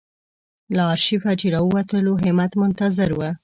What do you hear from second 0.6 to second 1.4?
له آرشیفه